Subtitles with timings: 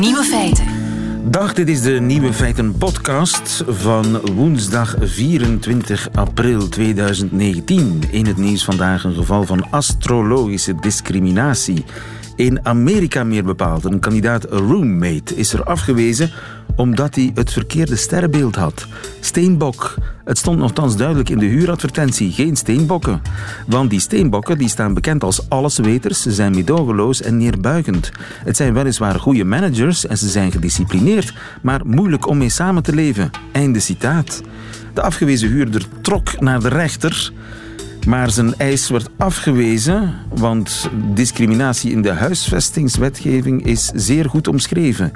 [0.00, 0.66] Nieuwe feiten.
[1.30, 8.02] Dag, dit is de Nieuwe Feiten podcast van woensdag 24 april 2019.
[8.10, 11.84] In het nieuws vandaag een geval van astrologische discriminatie.
[12.36, 13.84] In Amerika meer bepaald.
[13.84, 16.30] Een kandidaat roommate is er afgewezen
[16.76, 18.86] omdat hij het verkeerde sterrenbeeld had.
[19.20, 19.94] Steenbok.
[20.24, 22.32] Het stond nogthans duidelijk in de huuradvertentie.
[22.32, 23.22] Geen steenbokken.
[23.66, 26.22] Want die steenbokken die staan bekend als allesweters.
[26.22, 28.10] Ze zijn medogeloos en neerbuigend.
[28.44, 32.94] Het zijn weliswaar goede managers en ze zijn gedisciplineerd, maar moeilijk om mee samen te
[32.94, 33.30] leven.
[33.52, 34.42] Einde citaat.
[34.94, 37.32] De afgewezen huurder trok naar de rechter.
[38.06, 45.12] Maar zijn eis werd afgewezen, want discriminatie in de huisvestingswetgeving is zeer goed omschreven.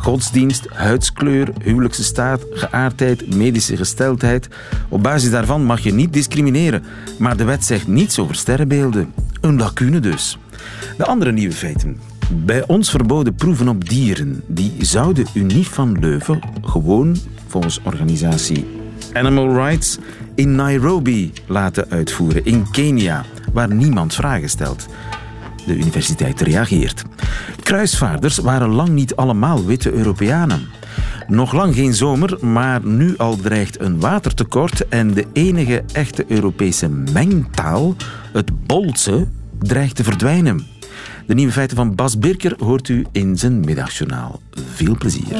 [0.00, 4.48] Godsdienst, huidskleur, huwelijkse staat, geaardheid, medische gesteldheid.
[4.88, 6.84] Op basis daarvan mag je niet discrimineren.
[7.18, 9.12] Maar de wet zegt niets over sterrenbeelden.
[9.40, 10.38] Een lacune dus.
[10.96, 12.00] De andere nieuwe feiten.
[12.32, 18.66] Bij ons verboden proeven op dieren, die zouden Unie van Leuven gewoon, volgens organisatie
[19.12, 19.98] Animal Rights,
[20.34, 24.86] in Nairobi laten uitvoeren, in Kenia, waar niemand vragen stelt.
[25.70, 27.02] De universiteit reageert.
[27.62, 30.68] Kruisvaarders waren lang niet allemaal witte Europeanen.
[31.26, 36.88] Nog lang geen zomer, maar nu al dreigt een watertekort en de enige echte Europese
[36.88, 37.94] mengtaal,
[38.32, 39.26] het Bolse,
[39.58, 40.66] dreigt te verdwijnen.
[41.26, 44.40] De nieuwe feiten van Bas Birker hoort u in zijn middagjournaal.
[44.74, 45.36] Veel plezier.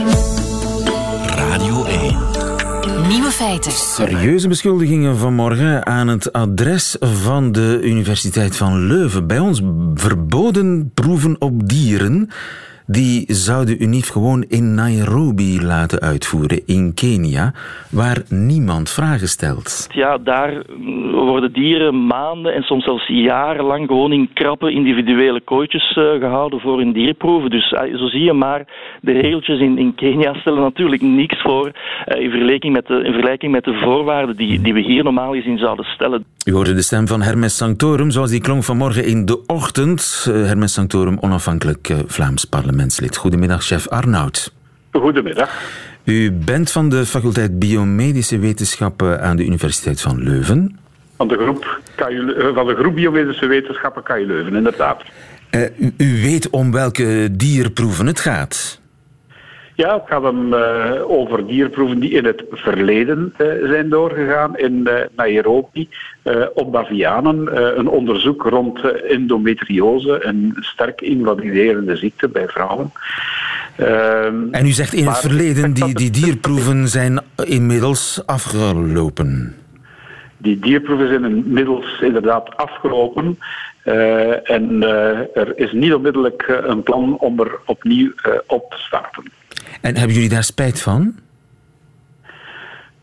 [1.27, 2.50] Radio 1.
[2.87, 3.73] Nieuwe feiten.
[3.73, 9.27] Serieuze beschuldigingen vanmorgen aan het adres van de Universiteit van Leuven.
[9.27, 9.63] Bij ons
[9.95, 12.31] verboden proeven op dieren.
[12.93, 17.53] Die zouden UNIF gewoon in Nairobi laten uitvoeren, in Kenia,
[17.91, 19.87] waar niemand vragen stelt.
[19.91, 20.63] Ja, daar
[21.13, 26.79] worden dieren maanden en soms zelfs jarenlang gewoon in krappe individuele kooitjes uh, gehouden voor
[26.79, 27.51] hun dierproeven.
[27.51, 28.65] Dus uh, zo zie je maar,
[29.01, 33.13] de regeltjes in, in Kenia stellen natuurlijk niks voor uh, in, vergelijking met de, in
[33.13, 36.25] vergelijking met de voorwaarden die, die we hier normaal gezien zouden stellen.
[36.45, 40.29] U hoorde de stem van Hermes Sanctorum, zoals die klonk vanmorgen in de ochtend.
[40.33, 42.49] Hermes Sanctorum, onafhankelijk Vlaams
[42.81, 43.17] parlementslid.
[43.17, 44.53] Goedemiddag, chef Arnoud.
[44.93, 45.51] Goedemiddag.
[46.05, 50.79] U bent van de faculteit Biomedische Wetenschappen aan de Universiteit van Leuven.
[51.17, 55.03] Van de groep, KU, van de groep Biomedische Wetenschappen KU Leuven, inderdaad.
[55.51, 58.80] Uh, u, u, weet om welke dierproeven het gaat?
[59.81, 64.89] Ja, het gaat om, uh, over dierproeven die in het verleden uh, zijn doorgegaan in
[65.17, 65.89] Nairobi
[66.55, 67.39] op bavianen.
[67.79, 72.93] een onderzoek rond endometriose, een sterk invaliderende ziekte bij vrouwen.
[73.77, 79.57] Ehm, en u zegt in het verleden, die, die dierproeven zijn inmiddels afgelopen.
[80.37, 83.39] Die dierproeven zijn inmiddels inderdaad afgelopen.
[83.85, 88.11] Uh, en uh, er is niet onmiddellijk uh, een plan om er opnieuw
[88.47, 89.25] op te starten.
[89.81, 91.15] En hebben jullie daar spijt van?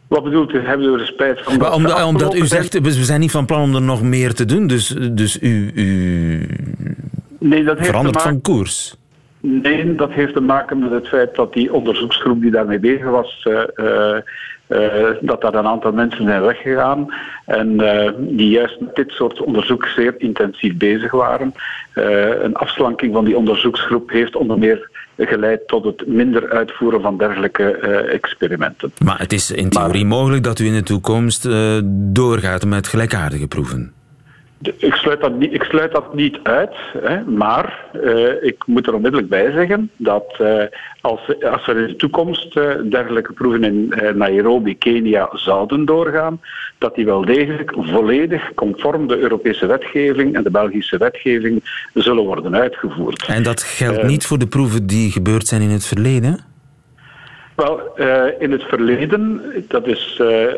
[0.07, 0.59] Wat bedoelt u?
[0.59, 1.57] Hebben we er spijt van?
[1.57, 4.45] Maar omdat, omdat u zegt, we zijn niet van plan om er nog meer te
[4.45, 6.47] doen, dus, dus u, u
[7.39, 8.95] nee, dat heeft verandert van koers.
[9.39, 13.45] Nee, dat heeft te maken met het feit dat die onderzoeksgroep die daarmee bezig was,
[13.47, 13.61] uh,
[14.67, 17.13] uh, dat daar een aantal mensen zijn weggegaan
[17.45, 17.77] en
[18.17, 21.53] die juist met dit soort onderzoek zeer intensief bezig waren.
[22.41, 27.71] een afslanking van die onderzoeksgroep heeft onder meer geleid tot het minder uitvoeren van dergelijke
[28.11, 28.91] experimenten.
[29.03, 31.49] Maar het is in theorie maar, mogelijk dat u in de toekomst
[32.13, 33.93] doorgaat met gelijkaardige proeven.
[34.77, 38.93] Ik sluit dat niet, ik sluit dat niet uit, hè, maar uh, ik moet er
[38.93, 40.63] onmiddellijk bij zeggen dat uh,
[41.01, 46.41] als, als er in de toekomst uh, dergelijke proeven in Nairobi, Kenia zouden doorgaan,
[46.77, 52.55] dat die wel degelijk volledig conform de Europese wetgeving en de Belgische wetgeving zullen worden
[52.55, 53.25] uitgevoerd.
[53.27, 56.39] En dat geldt niet voor de proeven die gebeurd zijn in het verleden?
[57.57, 60.49] Wel, uh, in het verleden, dat is, uh, uh,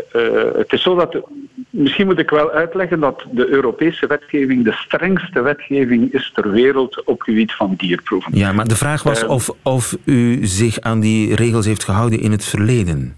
[0.54, 1.22] het is zo dat,
[1.70, 7.04] misschien moet ik wel uitleggen dat de Europese wetgeving de strengste wetgeving is ter wereld
[7.06, 8.38] op gebied van dierproeven.
[8.38, 12.32] Ja, maar de vraag was of, of u zich aan die regels heeft gehouden in
[12.32, 13.16] het verleden.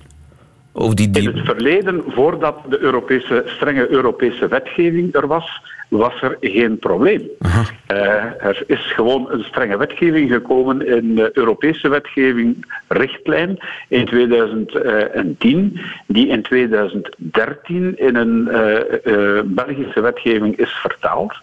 [0.71, 1.29] Of die, die...
[1.29, 7.21] In het verleden, voordat de Europese, strenge Europese wetgeving er was, was er geen probleem.
[7.43, 7.97] Uh,
[8.43, 16.27] er is gewoon een strenge wetgeving gekomen in de Europese wetgeving richtlijn in 2010, die
[16.27, 21.33] in 2013 in een uh, uh, Belgische wetgeving is vertaald.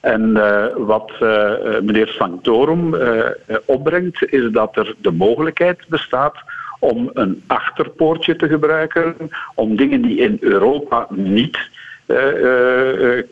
[0.00, 1.52] En uh, wat uh,
[1.82, 3.26] meneer Sanctorum uh,
[3.64, 6.36] opbrengt, is dat er de mogelijkheid bestaat
[6.78, 9.16] om een achterpoortje te gebruiken,
[9.54, 11.58] om dingen die in Europa niet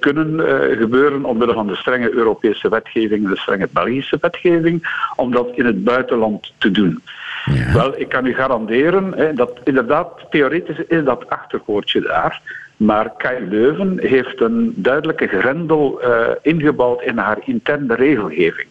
[0.01, 0.41] kunnen
[0.79, 5.67] gebeuren omwille van de strenge Europese wetgeving en de strenge Belgische wetgeving, om dat in
[5.67, 7.03] het buitenland te doen.
[7.45, 7.73] Ja.
[7.73, 12.41] Wel, ik kan u garanderen hè, dat inderdaad, theoretisch is dat achterpoortje daar.
[12.77, 18.69] Maar KU Leuven heeft een duidelijke grendel uh, ingebouwd in haar interne regelgeving.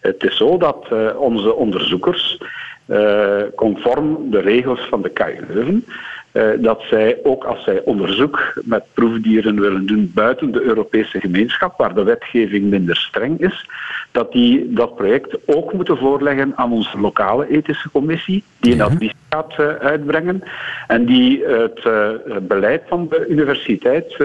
[0.00, 2.38] Het is zo dat uh, onze onderzoekers,
[2.86, 5.84] uh, conform de regels van de KU Leuven,
[6.60, 11.94] dat zij ook als zij onderzoek met proefdieren willen doen buiten de Europese gemeenschap, waar
[11.94, 13.66] de wetgeving minder streng is,
[14.10, 18.84] dat die dat project ook moeten voorleggen aan onze lokale ethische commissie, die een ja.
[18.84, 20.42] advies gaat uh, uitbrengen
[20.86, 22.08] en die het uh,
[22.42, 24.16] beleid van de universiteit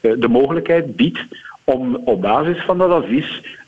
[0.00, 1.26] de mogelijkheid biedt
[1.64, 3.59] om op basis van dat advies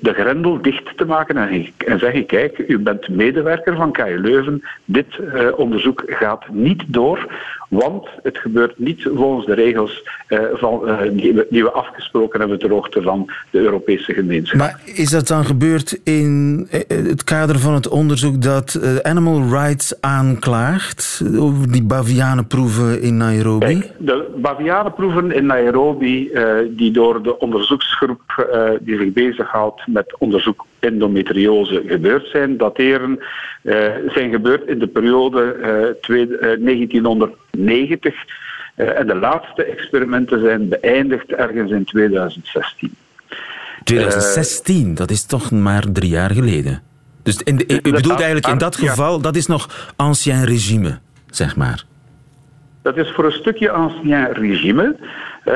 [0.00, 4.62] de grendel dicht te maken en, en zeggen, kijk, u bent medewerker van KU Leuven,
[4.84, 7.26] dit uh, onderzoek gaat niet door,
[7.70, 12.40] want het gebeurt niet volgens de regels uh, van, uh, die, we, die, we, afgesproken
[12.40, 14.58] hebben ter hoogte van de Europese gemeenschap.
[14.58, 21.22] Maar is dat dan gebeurd in het kader van het onderzoek dat Animal Rights aanklaagt
[21.38, 23.66] over die bavianenproeven in Nairobi?
[23.66, 26.30] Kijk, de bavianenproeven in Nairobi,
[26.70, 28.48] die door de onderzoeksgroep
[28.80, 33.18] die zich bezighoudt met onderzoek endometriose gebeurd zijn, dateren
[33.62, 38.14] uh, zijn gebeurd in de periode uh, twee, uh, 1990
[38.74, 42.94] en de laatste experimenten zijn beëindigd ergens in 2016.
[43.84, 46.82] 2016, dat is toch maar drie jaar geleden.
[47.22, 50.98] Dus in de, u bedoelt eigenlijk in dat geval, dat is nog ancien regime,
[51.30, 51.84] zeg maar.
[52.82, 54.96] Dat is voor een stukje ancien regime.
[55.44, 55.54] Eh,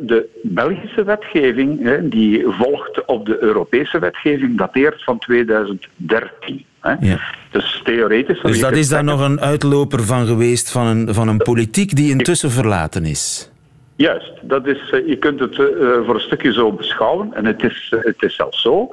[0.00, 6.64] de Belgische wetgeving, die volgt op de Europese wetgeving, dateert van 2013.
[7.00, 7.20] Ja.
[7.50, 8.40] Dus theoretisch...
[8.40, 12.10] Dus dat is daar nog een uitloper van geweest van een, van een politiek die
[12.10, 13.50] intussen verlaten is?
[13.96, 15.68] Juist, dat is, eh, je kunt het uh,
[16.04, 17.34] voor een stukje zo beschouwen.
[17.34, 18.88] En het is, het is zelfs zo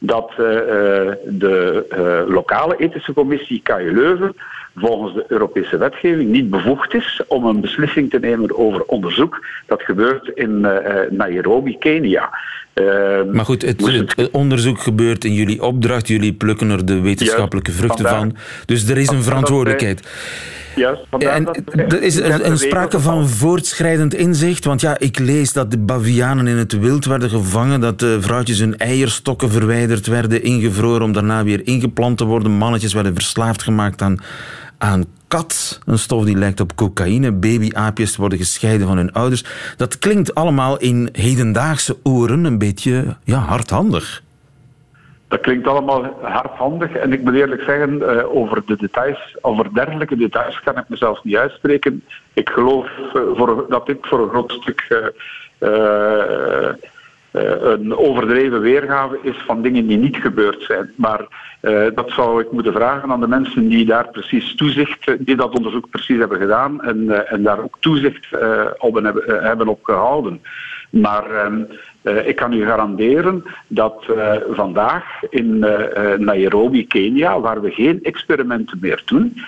[0.00, 0.32] dat
[1.26, 4.34] de lokale ethische commissie KU Leuven
[4.80, 9.82] volgens de Europese wetgeving niet bevoegd is om een beslissing te nemen over onderzoek dat
[9.82, 10.76] gebeurt in uh,
[11.10, 12.30] Nairobi, Kenia.
[12.74, 13.86] Uh, maar goed, het,
[14.16, 18.36] het, onderzoek gebeurt in jullie opdracht, jullie plukken er de wetenschappelijke vruchten van.
[18.64, 20.08] Dus er is een verantwoordelijkheid.
[20.74, 25.70] Juist, en er is een, een sprake van voortschrijdend inzicht, want ja, ik lees dat
[25.70, 31.02] de bavianen in het wild werden gevangen, dat de vrouwtjes hun eierstokken verwijderd werden, ingevroren
[31.02, 34.18] om daarna weer ingeplant te worden, mannetjes werden verslaafd gemaakt aan
[34.78, 37.32] aan kat, een stof die lijkt op cocaïne.
[37.32, 39.44] Babyaapjes worden gescheiden van hun ouders.
[39.76, 44.22] Dat klinkt allemaal in hedendaagse oren een beetje ja, hardhandig.
[45.28, 50.16] Dat klinkt allemaal hardhandig en ik moet eerlijk zeggen, uh, over de details, over dergelijke
[50.16, 52.04] details kan ik mezelf niet uitspreken.
[52.32, 54.86] Ik geloof uh, voor, dat dit voor een groot stuk
[55.58, 55.68] uh,
[57.72, 60.92] een overdreven weergave is van dingen die niet gebeurd zijn.
[60.96, 61.26] Maar
[61.62, 65.56] uh, dat zou ik moeten vragen aan de mensen die daar precies toezicht, die dat
[65.56, 68.26] onderzoek precies hebben gedaan en, en daar ook toezicht
[68.78, 70.40] op hebben, hebben op gehouden.
[70.90, 71.62] Maar ehm,
[72.26, 74.04] ik kan u garanderen dat
[74.50, 75.58] vandaag in
[76.18, 79.42] Nairobi, Kenia, waar we geen experimenten meer doen,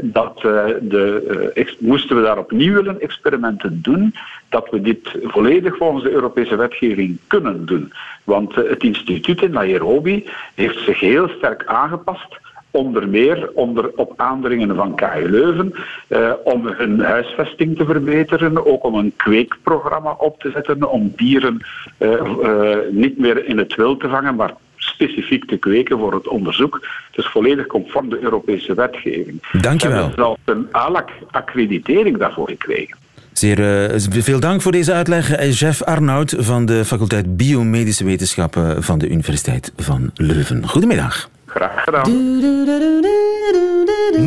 [0.00, 4.14] dat de, moesten we daar opnieuw willen experimenten doen,
[4.48, 7.92] dat we dit volledig volgens de Europese wetgeving kunnen doen.
[8.24, 12.40] Want het instituut in Nairobi heeft zich heel sterk aangepast
[12.72, 15.74] onder meer onder, op aandringen van KU Leuven,
[16.08, 21.58] eh, om hun huisvesting te verbeteren, ook om een kweekprogramma op te zetten, om dieren
[21.98, 26.28] eh, eh, niet meer in het wild te vangen, maar specifiek te kweken voor het
[26.28, 26.74] onderzoek.
[27.10, 29.42] Het is volledig conform de Europese wetgeving.
[29.60, 29.96] Dank je wel.
[29.96, 32.96] We hebben zelfs een ALAC-accreditering daarvoor gekregen.
[33.32, 35.58] Zeer uh, veel dank voor deze uitleg.
[35.58, 40.68] Jeff Arnoud van de faculteit Biomedische Wetenschappen van de Universiteit van Leuven.
[40.68, 41.30] Goedemiddag.
[41.54, 42.10] Graag gedaan.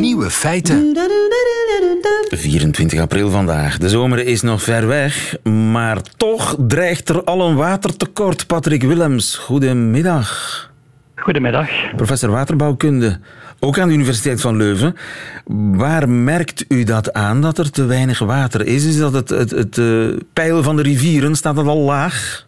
[0.00, 0.96] Nieuwe feiten.
[2.28, 3.78] 24 april vandaag.
[3.78, 8.46] De zomer is nog ver weg, maar toch dreigt er al een watertekort.
[8.46, 10.70] Patrick Willems, goedemiddag.
[11.16, 11.68] Goedemiddag.
[11.96, 13.18] Professor waterbouwkunde,
[13.60, 14.96] ook aan de Universiteit van Leuven.
[15.72, 18.84] Waar merkt u dat aan, dat er te weinig water is?
[18.84, 22.45] Is dat het, het, het, uh, peil van de rivieren, staat dat al laag?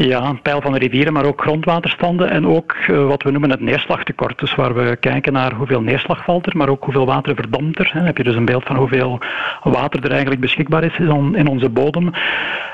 [0.00, 3.50] Ja, een peil van de rivieren, maar ook grondwaterstanden en ook uh, wat we noemen
[3.50, 4.38] het neerslagtekort.
[4.38, 7.90] Dus waar we kijken naar hoeveel neerslag valt er, maar ook hoeveel water verdampt er.
[7.94, 9.18] Dan heb je dus een beeld van hoeveel
[9.62, 10.98] water er eigenlijk beschikbaar is
[11.32, 12.10] in onze bodem.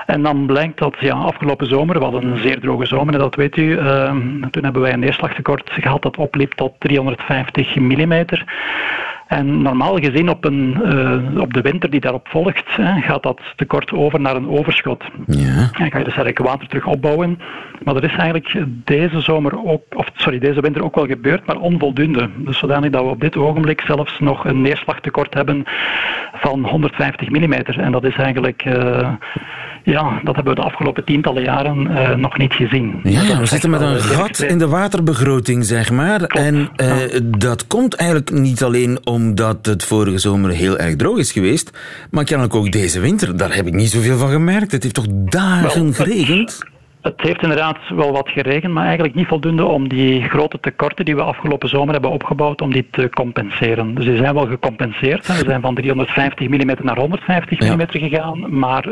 [0.06, 3.56] En dan blijkt dat ja, afgelopen zomer, we hadden een zeer droge zomer, dat weet
[3.56, 4.10] u, uh,
[4.50, 8.44] toen hebben wij een neerslagtekort gehad dat opliep tot 350 millimeter.
[9.26, 13.40] En normaal gezien op, een, uh, op de winter die daarop volgt, hè, gaat dat
[13.56, 15.04] tekort over naar een overschot.
[15.26, 15.70] Ja.
[15.72, 17.38] En ga je dus eigenlijk water terug opbouwen.
[17.84, 21.56] Maar dat is eigenlijk deze zomer ook, of sorry, deze winter ook wel gebeurd, maar
[21.56, 22.30] onvoldoende.
[22.36, 25.64] Dus zodanig dat we op dit ogenblik zelfs nog een neerslagtekort hebben
[26.32, 27.52] van 150 mm.
[27.52, 29.08] En dat is eigenlijk, uh,
[29.82, 33.00] ja, dat hebben we de afgelopen tientallen jaren uh, nog niet gezien.
[33.02, 36.20] Ja, we zitten met een gat in de waterbegroting, zeg maar.
[36.22, 36.68] en
[37.38, 41.70] dat komt eigenlijk niet alleen omdat het vorige zomer heel erg droog is geweest,
[42.10, 43.36] maar kennelijk ook deze winter.
[43.36, 44.72] Daar heb ik niet zoveel van gemerkt.
[44.72, 46.58] Het heeft toch dagen geregend?
[47.04, 51.16] Het heeft inderdaad wel wat geregend, maar eigenlijk niet voldoende om die grote tekorten die
[51.16, 53.94] we afgelopen zomer hebben opgebouwd, om die te compenseren.
[53.94, 55.26] Dus die zijn wel gecompenseerd.
[55.26, 58.84] We zijn van 350 mm naar 150 mm gegaan, maar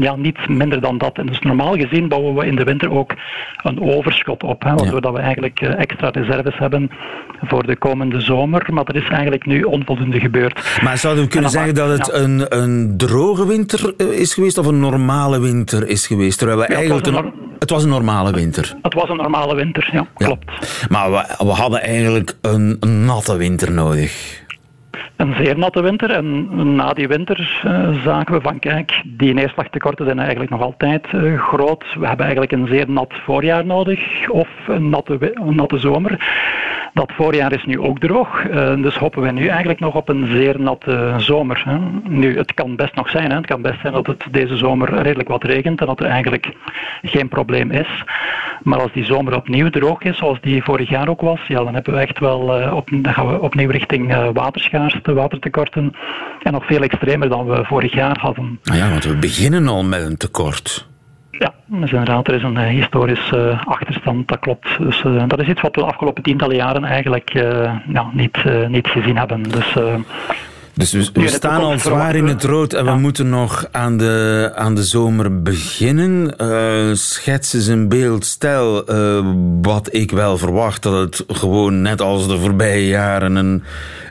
[0.00, 1.18] ja, niet minder dan dat.
[1.18, 3.14] En dus normaal gezien bouwen we in de winter ook
[3.62, 6.90] een overschot op, hè, waardoor we eigenlijk eh, extra reserves hebben
[7.42, 8.66] voor de komende zomer.
[8.72, 10.80] Maar dat is eigenlijk nu onvoldoende gebeurd.
[10.82, 14.66] Maar zouden we kunnen zeggen dat het een, een droge winter eh, is geweest of
[14.66, 16.38] een normale winter is geweest?
[16.38, 18.74] Terwijl we eigenlijk een het was een normale winter.
[18.82, 20.86] Het was een normale winter, ja, klopt.
[20.88, 24.42] Maar we, we hadden eigenlijk een, natte winter nodig.
[25.16, 26.10] Een zeer natte winter.
[26.10, 31.06] En na die winter uh, zagen we van, kijk, die neerslagtekorten zijn eigenlijk nog altijd
[31.14, 31.84] uh, groot.
[31.94, 36.18] We hebben eigenlijk een zeer nat voorjaar nodig of een natte, een natte zomer.
[36.94, 40.26] Dat voorjaar is nu ook droog, uh, dus hopen we nu eigenlijk nog op een
[40.26, 41.64] zeer natte zomer.
[42.08, 43.36] Nu, het kan best nog zijn, hè.
[43.36, 46.52] het kan best zijn dat het deze zomer redelijk wat regent en dat er eigenlijk
[47.02, 48.04] geen probleem is.
[48.62, 51.74] Maar als die zomer opnieuw droog is, zoals die vorig jaar ook was, ja, dan
[51.74, 55.92] hebben we echt wel uh, op, dan gaan we opnieuw richting uh, waterschaarste, watertekorten
[56.42, 58.58] en nog veel extremer dan we vorig jaar hadden.
[58.62, 60.92] Nou ja, want we beginnen al met een tekort.
[61.38, 64.68] Ja, dus inderdaad, er is een uh, historische uh, achterstand, dat klopt.
[64.78, 67.30] Dus uh, dat is iets wat we de afgelopen tientallen jaren eigenlijk
[67.92, 69.42] ja, niet, niet gezien hebben.
[69.42, 69.76] Dus,
[70.74, 74.52] dus we, we staan al zwaar in het rood en we moeten nog aan de,
[74.54, 76.34] aan de zomer beginnen.
[76.96, 78.24] schets eens een beeld.
[78.24, 78.84] Stel,
[79.62, 83.62] wat ik wel verwacht, dat het gewoon net als de voorbije jaren een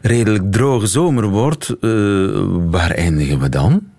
[0.01, 1.75] redelijk droge zomer wordt.
[2.69, 3.92] waar eindigen we dan?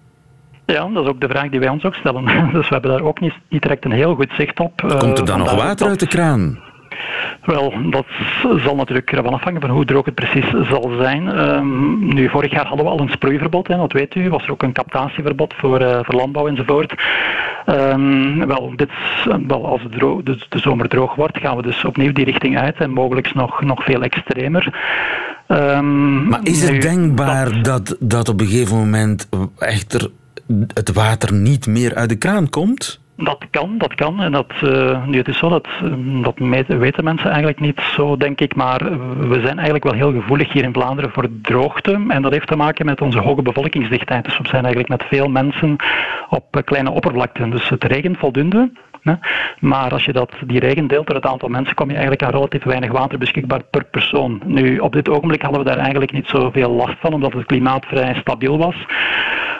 [0.66, 2.24] Ja, dat is ook de vraag die wij ons ook stellen.
[2.52, 4.96] Dus we hebben daar ook niet, niet direct een heel goed zicht op.
[4.98, 6.58] Komt er dan nog water uit de kraan?
[7.44, 8.06] Wel, dat
[8.64, 11.38] zal natuurlijk ervan afhangen van hoe droog het precies zal zijn.
[11.38, 14.30] Um, nu, vorig jaar hadden we al een sproeiverbod, hè, dat weet u.
[14.30, 16.94] Was er ook een captatieverbod voor, uh, voor landbouw enzovoort.
[17.66, 18.90] Um, wel, dit,
[19.46, 22.76] wel, als de, de, de, zomer droog wordt, gaan we dus opnieuw die richting uit
[22.76, 24.74] en mogelijk nog, nog veel extremer.
[25.48, 29.28] Um, maar is het denkbaar dat, dat, dat op een gegeven moment
[29.58, 30.10] echter
[30.74, 33.02] het water niet meer uit de kraan komt?
[33.16, 34.22] Dat kan, dat kan.
[34.22, 35.68] En dat, uh, nu, het is zo dat,
[36.22, 36.34] dat
[36.66, 38.54] weten mensen eigenlijk niet zo, denk ik.
[38.54, 38.78] Maar
[39.28, 42.04] we zijn eigenlijk wel heel gevoelig hier in Vlaanderen voor droogte.
[42.08, 44.24] En dat heeft te maken met onze hoge bevolkingsdichtheid.
[44.24, 45.76] Dus we zijn eigenlijk met veel mensen
[46.28, 47.50] op kleine oppervlakten.
[47.50, 48.70] Dus het regent voldoende.
[49.60, 52.30] Maar als je dat, die regen deelt door het aantal mensen, kom je eigenlijk aan
[52.30, 54.40] relatief weinig water beschikbaar per persoon.
[54.44, 57.86] Nu, op dit ogenblik hadden we daar eigenlijk niet zoveel last van, omdat het klimaat
[57.86, 58.76] vrij stabiel was.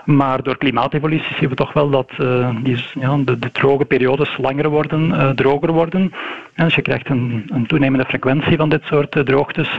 [0.05, 4.37] Maar door klimaatevolutie zien we toch wel dat uh, die, ja, de, de, droge periodes
[4.39, 6.13] langer worden, uh, droger worden.
[6.55, 9.79] En dus je krijgt een, een, toenemende frequentie van dit soort uh, droogtes.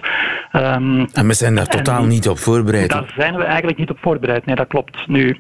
[0.53, 2.89] Um, en we zijn daar totaal niet op voorbereid?
[2.89, 4.45] Daar zijn we eigenlijk niet op voorbereid.
[4.45, 5.07] Nee, dat klopt.
[5.07, 5.35] Nu,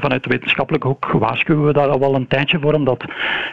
[0.00, 3.04] vanuit de wetenschappelijke hoek waarschuwen we daar al wel een tijdje voor, omdat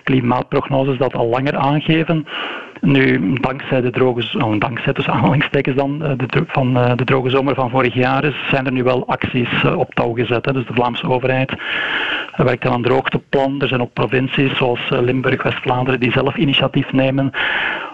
[0.04, 2.28] klimaatprognoses dat al langer aangeven.
[2.82, 7.56] Nu, dankzij de droge, oh, dankzij aanhalingstekens dan, eh, de, van eh, de droge zomer
[7.56, 10.44] van vorig jaar zijn er nu wel acties eh, op touw gezet.
[10.44, 11.54] Dus de Vlaamse overheid
[12.36, 13.62] werkt aan een droogteplan.
[13.62, 17.32] Er zijn ook provincies zoals Limburg, West-Vlaanderen die zelf initiatief nemen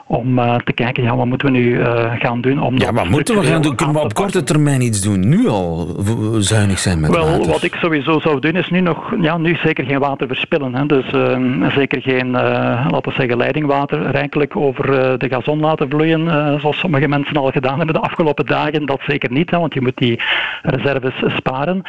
[0.08, 2.62] om uh, te kijken, ja, wat moeten we nu uh, gaan doen?
[2.62, 3.76] Om ja, wat moeten we gaan doen?
[3.76, 5.30] Kunnen we op korte termijn iets doen?
[5.30, 5.96] Nu al
[6.40, 7.52] zuinig zijn met Wel, water?
[7.52, 10.76] wat ik sowieso zou doen is nu nog, ja, nu zeker geen water verspillen.
[10.76, 10.86] Hè.
[10.86, 14.86] Dus uh, zeker geen, laten we zeggen, leidingwater rijkelijk over
[15.20, 18.86] de gazon laten vloeien, zoals sommige mensen al gedaan hebben de afgelopen dagen.
[18.86, 20.20] Dat zeker niet, hè, want je moet die
[20.62, 21.82] reserves sparen.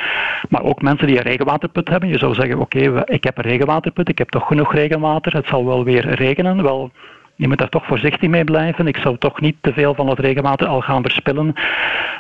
[0.49, 2.09] Maar ook mensen die een regenwaterput hebben.
[2.09, 5.67] Je zou zeggen, oké, ik heb een regenwaterput, ik heb toch genoeg regenwater, het zal
[5.67, 6.63] wel weer regenen.
[6.63, 6.91] Wel,
[7.35, 8.87] je moet daar toch voorzichtig mee blijven.
[8.87, 11.55] Ik zou toch niet te veel van het regenwater al gaan verspillen.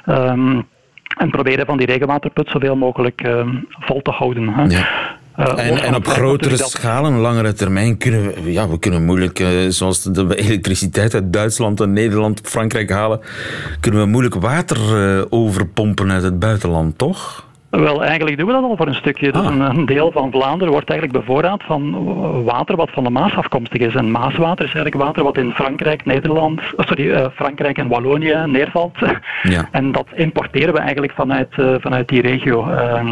[0.07, 0.67] Um,
[1.19, 4.49] en proberen van die regenwaterput zoveel mogelijk um, vol te houden.
[4.49, 4.63] Hè.
[4.63, 4.87] Ja.
[5.39, 9.39] Uh, en, en, op grotere schaal en langere termijn kunnen we, ja, we kunnen moeilijk,
[9.39, 13.21] uh, zoals de elektriciteit uit Duitsland en Nederland, Frankrijk halen,
[13.81, 14.77] kunnen we moeilijk water
[15.17, 17.47] uh, overpompen uit het buitenland, toch?
[17.81, 19.33] Wel, eigenlijk doen we dat al voor een stukje.
[19.33, 19.75] Dus ah.
[19.75, 23.95] een, deel van Vlaanderen wordt eigenlijk bevoorraad van water wat van de Maas afkomstig is.
[23.95, 28.43] En Maaswater is eigenlijk water wat in Frankrijk, Nederland, oh, sorry, uh, Frankrijk en Wallonië
[28.47, 28.99] neervalt.
[29.43, 29.69] Ja.
[29.73, 32.69] En dat importeren we eigenlijk vanuit, uh, vanuit die regio.
[32.71, 33.03] Uh,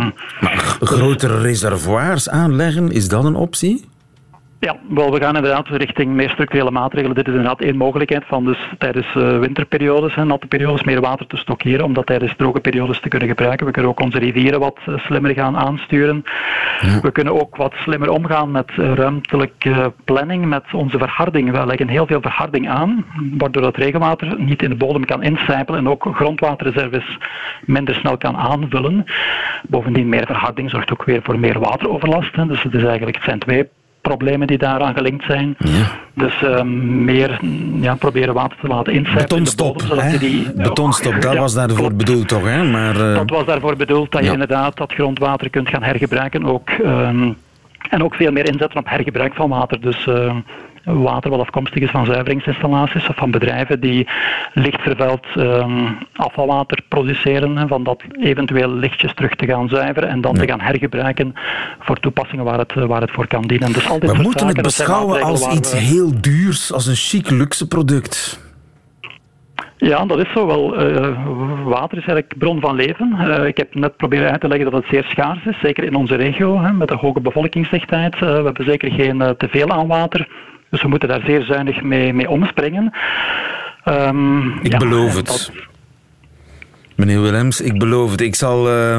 [0.41, 3.85] maar grotere reservoirs aanleggen, is dat een optie?
[4.65, 7.17] Ja, wel, we gaan inderdaad richting meer structurele maatregelen.
[7.17, 11.27] Dit is inderdaad één mogelijkheid van dus tijdens uh, winterperiodes en natte periodes meer water
[11.27, 13.67] te stockeren, om dat tijdens droge periodes te kunnen gebruiken.
[13.67, 16.25] We kunnen ook onze rivieren wat uh, slimmer gaan aansturen.
[17.03, 21.51] We kunnen ook wat slimmer omgaan met uh, ruimtelijke planning, met onze verharding.
[21.51, 23.05] We leggen heel veel verharding aan,
[23.39, 27.19] waardoor dat regenwater niet in de bodem kan incijpelen en ook grondwaterreserves
[27.65, 29.05] minder snel kan aanvullen.
[29.69, 32.49] Bovendien, meer verharding zorgt ook weer voor meer wateroverlast.
[32.49, 33.69] Dus het, is eigenlijk, het zijn twee
[34.03, 35.57] problemen die daaraan gelinkt zijn.
[35.59, 35.87] Ja.
[36.15, 37.41] Dus um, meer
[37.81, 40.53] ja, proberen water te laten incijpen Betonstop, in de bodem, die...
[40.53, 42.45] Betonstop, dat was daarvoor bedoeld toch?
[42.45, 42.65] Hè?
[42.65, 43.15] Maar, uh...
[43.15, 46.45] Dat was daarvoor bedoeld dat je inderdaad dat grondwater kunt gaan hergebruiken.
[46.45, 47.37] Ook, um,
[47.91, 49.81] en ook veel meer inzetten op hergebruik van water.
[49.81, 50.07] Dus...
[50.07, 50.35] Uh,
[50.85, 54.09] water wat afkomstig is van zuiveringsinstallaties of van bedrijven die
[54.53, 60.21] licht vervuild ehm, afvalwater produceren en van dat eventueel lichtjes terug te gaan zuiveren en
[60.21, 61.35] dan te gaan hergebruiken
[61.79, 63.73] voor toepassingen waar het, waar het voor kan dienen.
[63.73, 68.41] Dus altijd we moeten het beschouwen als iets heel duurs, als een chic luxe product.
[69.77, 70.91] Ja, dat is zo wel.
[70.91, 71.25] Uh,
[71.65, 73.17] water is eigenlijk bron van leven.
[73.21, 75.95] Uh, ik heb net proberen uit te leggen dat het zeer schaars is, zeker in
[75.95, 78.15] onze regio, hè, met een hoge bevolkingsdichtheid.
[78.15, 80.29] Uh, we hebben zeker geen teveel aan water.
[80.73, 82.93] Dus we moeten daar zeer zuinig mee, mee omspringen.
[83.85, 85.53] Um, ik beloof het.
[86.97, 88.21] Meneer Willems, ik beloof het.
[88.21, 88.99] Ik zal uh,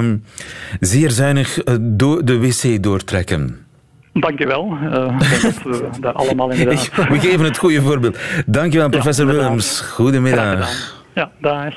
[0.80, 1.76] zeer zuinig uh,
[2.24, 3.66] de wc doortrekken.
[4.14, 4.78] Dank je wel.
[4.84, 6.90] Uh, dat we daar allemaal inderdaad...
[7.10, 8.20] we geven het goede voorbeeld.
[8.46, 9.82] Dank je wel, professor Willems.
[9.82, 10.70] Goedemiddag.
[11.14, 11.74] Ja, dag.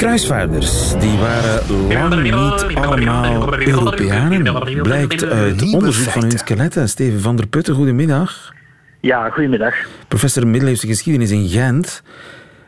[0.00, 6.88] Kruisvaarders die waren lang niet allemaal Europeanen, blijkt uit onderzoek van hun skeletten.
[6.88, 8.52] Steven van der Putten, goedemiddag.
[9.00, 9.74] Ja, goedemiddag.
[10.08, 12.02] Professor middeleeuwse geschiedenis in Gent.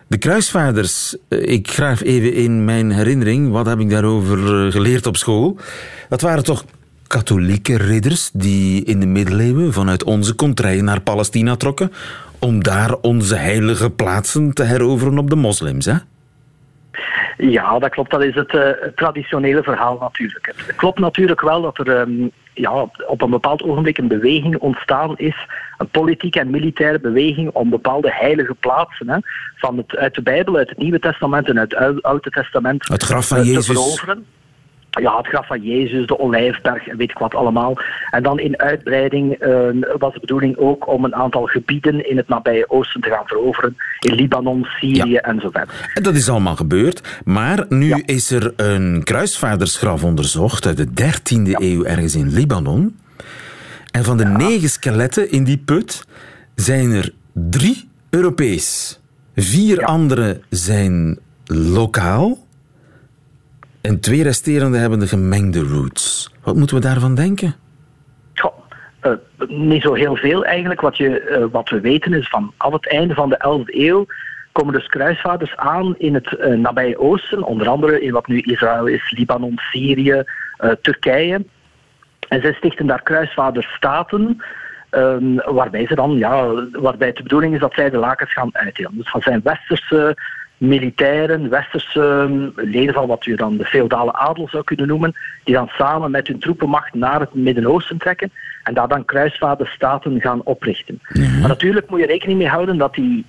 [0.07, 5.07] De kruisvaarders, eh, ik graaf even in mijn herinnering, wat heb ik daarover eh, geleerd
[5.07, 5.59] op school?
[6.09, 6.65] Dat waren toch
[7.07, 11.93] katholieke ridders die in de middeleeuwen vanuit onze contraien naar Palestina trokken
[12.39, 15.95] om daar onze heilige plaatsen te heroveren op de moslims, hè?
[17.51, 18.11] Ja, dat klopt.
[18.11, 20.53] Dat is het, uh, traditionele verhaal natuurlijk.
[20.67, 25.19] Het klopt natuurlijk wel dat er um, ja, op een bepaald ogenblik een beweging ontstaan
[25.19, 25.47] is,
[25.79, 29.17] een politieke en militaire beweging om bepaalde heilige plaatsen hè,
[29.57, 33.03] van het, uit de Bijbel, uit het Nieuwe Testament en uit het Oude Testament het
[33.03, 33.67] graf van te Jezus.
[33.67, 34.27] veroveren
[35.01, 37.77] ja, het graf van Jezus, de Olijfberg en weet ik wat allemaal.
[38.11, 42.29] En dan in uitbreiding uh, was de bedoeling ook om een aantal gebieden in het
[42.29, 43.77] nabije oosten te gaan veroveren.
[44.01, 45.21] In Libanon, Syrië ja.
[45.21, 45.91] en zo verder.
[45.95, 47.21] En dat is allemaal gebeurd.
[47.25, 48.01] Maar nu ja.
[48.05, 51.59] is er een kruisvaardersgraf onderzocht uit de 13e ja.
[51.61, 52.97] eeuw ergens in Libanon.
[53.91, 56.07] En van de negen skeletten in die put
[56.55, 59.01] zijn er drie Europees.
[59.37, 62.39] Vier andere zijn lokaal.
[63.83, 66.35] En twee resterende hebben de gemengde roots.
[66.43, 67.55] Wat moeten we daarvan denken?
[69.03, 69.13] Uh,
[69.49, 70.81] niet zo heel veel eigenlijk.
[70.81, 74.07] Wat, je, uh, wat we weten is van af het einde van de 11e eeuw
[74.53, 77.43] komen dus kruisvaarders aan in het uh, nabije oosten.
[77.43, 80.23] Onder andere in wat nu Israël is, Libanon, Syrië,
[80.81, 81.45] Turkije.
[82.29, 84.43] En zij stichten daar kruisvaardersstaten.
[84.91, 88.97] Um, waarbij ze dan, ja, waarbij de bedoeling is dat zij de lakens gaan uitdelen.
[88.97, 90.17] Dus van zijn westerse
[90.63, 95.55] militairen, westerse ehm, leden van wat je dan de feodale adel zou kunnen noemen, die
[95.55, 98.31] dan samen met hun troepenmacht naar het Midden-Oosten trekken
[98.63, 101.01] en daar dan kruisvaarderstaten gaan oprichten.
[101.41, 103.25] Maar natuurlijk moet je rekening mee houden dat die,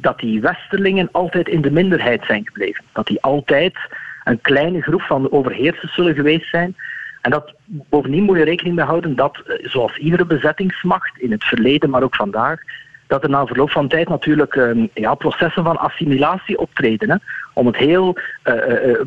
[0.00, 2.84] dat die westerlingen altijd in de minderheid zijn gebleven.
[2.92, 3.76] Dat die altijd
[4.24, 6.76] een kleine groep van overheersers zullen geweest zijn.
[7.20, 11.44] En dat, bovendien moet je rekening mee houden dat, eh, zoals iedere bezettingsmacht in het
[11.44, 12.60] verleden, maar ook vandaag,
[13.08, 17.10] dat er na verloop van tijd natuurlijk uh, ja, processen van assimilatie optreden.
[17.10, 17.16] Hè.
[17.54, 18.54] Om het heel uh,
[18.86, 19.00] uh,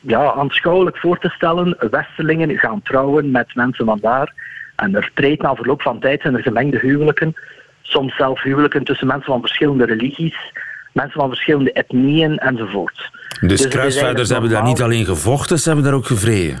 [0.00, 4.32] ja, aanschouwelijk voor te stellen, westerlingen gaan trouwen met mensen van daar.
[4.76, 7.34] En er treedt na verloop van tijd zijn er gemengde huwelijken,
[7.82, 10.52] soms zelfs huwelijken tussen mensen van verschillende religies,
[10.92, 13.10] mensen van verschillende etnieën enzovoort.
[13.40, 16.58] Dus, dus kruisvaarders hebben daar niet alleen gevochten, ze hebben daar ook gevreden.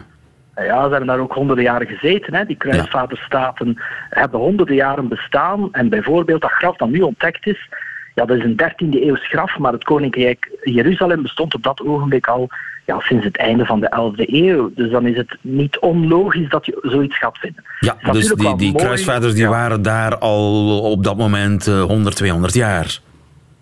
[0.64, 2.34] Ja, ze hebben daar ook honderden jaren gezeten.
[2.34, 2.44] Hè.
[2.44, 5.68] Die kruisvaderstaten hebben honderden jaren bestaan.
[5.72, 7.68] En bijvoorbeeld dat graf dat nu ontdekt is,
[8.14, 12.26] ja, dat is een 13e eeuws graf, maar het koninkrijk Jeruzalem bestond op dat ogenblik
[12.26, 12.48] al
[12.86, 14.70] ja, sinds het einde van de 11e eeuw.
[14.74, 17.64] Dus dan is het niet onlogisch dat je zoiets gaat vinden.
[17.80, 19.48] Ja, dus die, die kruisvaders die ja.
[19.48, 22.98] waren daar al op dat moment uh, 100, 200 jaar.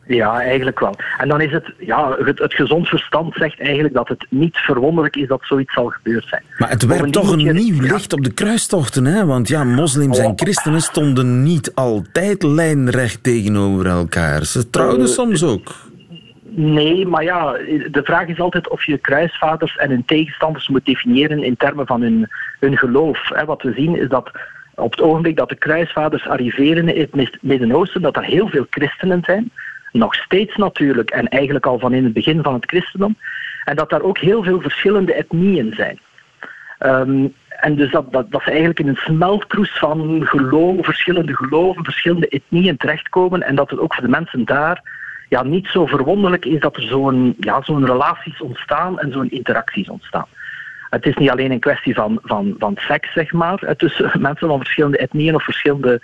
[0.09, 0.95] Ja, eigenlijk wel.
[1.19, 5.17] En dan is het, ja, het, het gezond verstand zegt eigenlijk dat het niet verwonderlijk
[5.17, 6.43] is dat zoiets zal gebeurd zijn.
[6.59, 9.27] Maar het werpt toch een nieuw licht op de kruistochten, hè?
[9.27, 10.33] Want ja, moslims en oh.
[10.37, 14.45] christenen stonden niet altijd lijnrecht tegenover elkaar.
[14.45, 15.75] Ze trouwden uh, soms ook.
[16.51, 17.53] Nee, maar ja,
[17.91, 22.01] de vraag is altijd of je kruisvaders en hun tegenstanders moet definiëren in termen van
[22.01, 22.29] hun,
[22.61, 23.45] hun geloof.
[23.47, 24.31] Wat we zien is dat
[24.75, 29.21] op het ogenblik dat de kruisvaders arriveren in het Midden-Oosten, dat er heel veel christenen
[29.25, 29.51] zijn
[29.93, 33.17] nog steeds natuurlijk, en eigenlijk al van in het begin van het christendom.
[33.65, 35.99] En dat daar ook heel veel verschillende etnieën zijn.
[36.79, 42.29] Ehm, en dus dat, dat, ze eigenlijk in een smeltkroes van geloven, verschillende geloven, verschillende
[42.29, 43.43] etnieën terechtkomen.
[43.43, 44.83] En dat het ook voor de mensen daar
[45.29, 49.89] ja, niet zo verwonderlijk is dat er zo'n ja, zo'n relaties ontstaan en zo'n interacties
[49.89, 50.27] ontstaan.
[50.91, 54.59] Het is niet alleen een kwestie van, van, van seks, zeg maar, tussen mensen van
[54.59, 56.01] verschillende etnieën of verschillende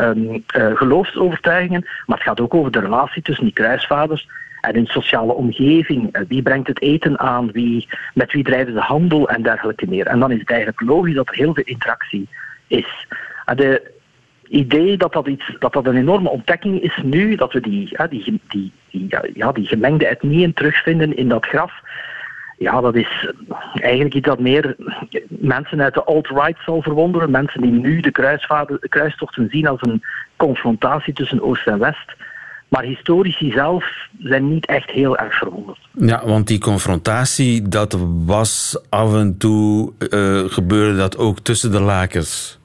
[0.00, 0.44] um,
[0.76, 4.28] geloofsovertuigingen, maar het gaat ook over de relatie tussen die kruisvaders
[4.60, 6.16] en hun sociale omgeving.
[6.16, 7.52] Uh, wie brengt het eten aan?
[7.52, 10.06] Wie, met wie drijven ze handel en dergelijke meer?
[10.06, 12.28] En dan is het eigenlijk logisch dat er heel veel interactie
[12.66, 13.06] is.
[13.44, 13.90] En de
[14.48, 18.40] idee dat dat, iets, dat dat een enorme ontdekking is nu, dat we die, die,
[18.48, 21.72] die, die, ja, die gemengde etnieën terugvinden in dat graf,
[22.58, 23.32] ja, dat is
[23.72, 24.76] eigenlijk iets dat meer
[25.28, 27.30] mensen uit de alt-right zal verwonderen.
[27.30, 28.10] Mensen die nu de,
[28.88, 30.02] kruistochten zien als een
[30.36, 32.16] confrontatie tussen Oost en West.
[32.68, 33.84] Maar historici zelf
[34.18, 35.78] zijn niet echt heel erg verwonderd.
[35.92, 41.80] Ja, want die confrontatie, dat was af en toe, uh, gebeurde dat ook tussen de
[41.80, 42.58] lakens.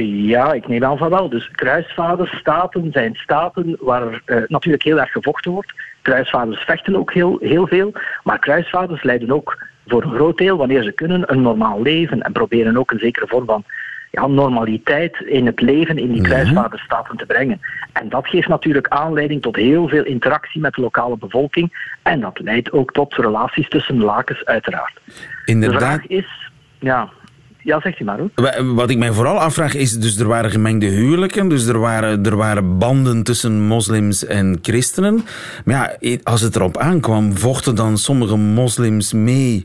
[0.00, 1.28] Ja, ik neem aan van wel.
[1.28, 5.72] Dus kruisvaderstaten zijn staten waar uh, natuurlijk heel erg gevochten wordt.
[6.02, 10.82] Kruisvaders vechten ook heel, heel veel, maar kruisvaders leiden ook voor een groot deel, wanneer
[10.82, 13.64] ze kunnen, een normaal leven en proberen ook een zekere vorm van
[14.10, 16.30] ja, normaliteit in het leven in die mhm.
[16.30, 17.60] kruisvaderstaten te brengen.
[17.92, 22.38] En dat geeft natuurlijk aanleiding tot heel veel interactie met de lokale bevolking en dat
[22.38, 25.00] leidt ook tot relaties tussen lakens uiteraard.
[25.44, 25.80] Inderdaad.
[25.80, 27.10] De vraag is, ja,
[27.62, 28.74] ja, zegt u maar hoor.
[28.74, 32.36] Wat ik mij vooral afvraag is, dus er waren gemengde huwelijken, dus er waren, er
[32.36, 35.24] waren banden tussen moslims en christenen.
[35.64, 39.62] Maar ja, als het erop aankwam, vochten dan sommige moslims mee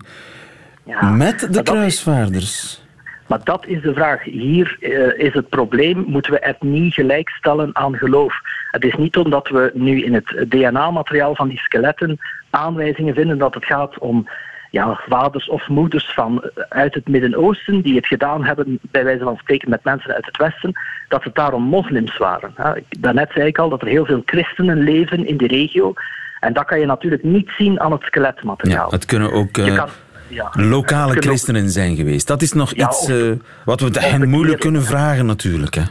[0.86, 2.84] ja, met de kruisvaarders?
[3.28, 4.24] maar dat is de vraag.
[4.24, 8.36] Hier uh, is het probleem, moeten we het niet gelijkstellen aan geloof.
[8.72, 12.18] Het is niet omdat we nu in het DNA-materiaal van die skeletten
[12.50, 14.28] aanwijzingen vinden dat het gaat om
[14.76, 19.24] ja, vaders of moeders van, eh, uit het Midden-Oosten die het gedaan hebben, bij wijze
[19.24, 20.74] van spreken, met mensen uit het Westen,
[21.08, 22.54] dat het daarom moslims waren.
[23.00, 25.94] Daarnet zei ik al dat er heel veel christenen leven in die regio.
[26.40, 28.90] En dat kan je natuurlijk niet zien aan het skeletmateriaal.
[28.90, 29.84] Ja, het kunnen ook uh,
[30.28, 32.28] ja, lokale christenen zijn geweest.
[32.28, 33.32] Dat is nog iets uh,
[33.66, 35.76] wat we hen moeilijk kunnen vragen natuurlijk.
[35.76, 35.84] Hè?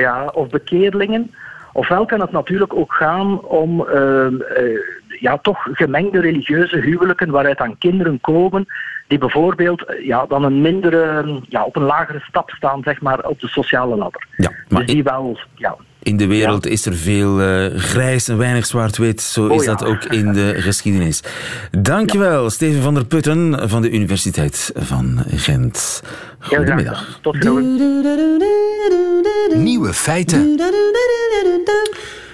[0.00, 1.34] Ja, of bekeerlingen.
[1.72, 4.26] Ofwel kan het natuurlijk ook gaan om uh,
[5.20, 8.66] ja, toch gemengde religieuze huwelijken waaruit dan kinderen komen
[9.06, 13.24] die bijvoorbeeld eh, ja, dan een mindere, ja, op een lagere stap staan zeg maar,
[13.24, 14.26] op de sociale ladder.
[14.36, 15.76] Ja, maar dus die wel, ja.
[16.02, 19.22] In de wereld is er veel uh, grijs en weinig zwart-wit.
[19.22, 21.22] Zo is oh dat ook in de geschiedenis.
[21.70, 22.48] Dankjewel, ja.
[22.48, 26.02] Steven van der Putten van de Universiteit van Gent.
[26.38, 27.18] Goedemiddag.
[27.22, 27.80] Tot ziens.
[29.54, 30.60] Nieuwe feiten.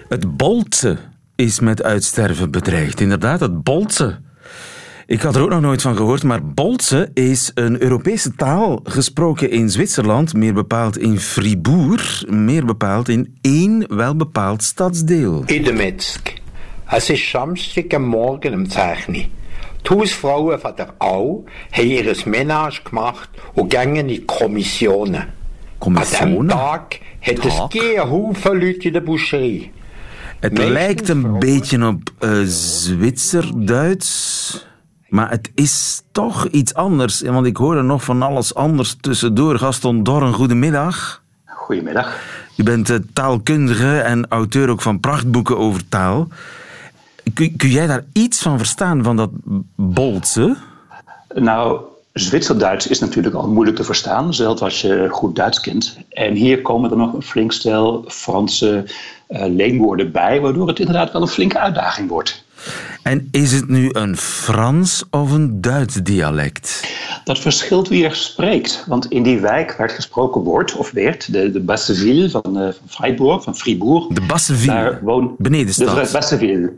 [0.09, 0.97] Het Boltse
[1.37, 3.01] is met uitsterven bedreigd.
[3.01, 4.21] Inderdaad, het Boltse.
[5.07, 9.51] Ik had er ook nog nooit van gehoord, maar Boltse is een Europese taal gesproken
[9.51, 15.43] in Zwitserland, meer bepaald in Fribourg, meer bepaald in één welbepaald stadsdeel.
[15.47, 16.41] Idemetsk.
[16.89, 19.31] Es ist Samstagmorgen im Zeichni.
[19.83, 25.33] Tus Frauen von der Au haben ihres Menage gemacht und gingen in Kommissionen.
[25.79, 26.39] Kommissionen?
[26.39, 29.71] An dem Tag hat es geen Leute in der Boucherie.
[30.43, 34.67] Het lijkt een beetje op uh, Zwitser-Duits.
[35.09, 37.21] Maar het is toch iets anders.
[37.21, 39.59] Want ik hoor er nog van alles anders tussendoor.
[39.59, 41.23] Gaston Dorn, goedemiddag.
[41.45, 42.19] Goedemiddag.
[42.57, 46.29] U bent uh, taalkundige en auteur ook van prachtboeken over taal.
[47.35, 49.31] Kun, kun jij daar iets van verstaan, van dat
[49.77, 50.57] Boltse?
[51.35, 51.81] Nou,
[52.13, 55.99] Zwitserduits is natuurlijk al moeilijk te verstaan, zelfs als je goed Duits kent.
[56.09, 58.85] En hier komen er nog een flink stel Franse
[59.29, 62.45] uh, leenwoorden bij, waardoor het inderdaad wel een flinke uitdaging wordt.
[63.03, 66.91] En is het nu een Frans of een Duits dialect?
[67.25, 68.85] Dat verschilt wie er spreekt.
[68.87, 72.63] Want in die wijk waar het gesproken wordt, of werd, de, de Basseville van, uh,
[72.63, 74.07] van Freiburg, van Fribourg.
[74.07, 76.07] De Basseville, daar woont, benedenstad.
[76.07, 76.73] De Basseville.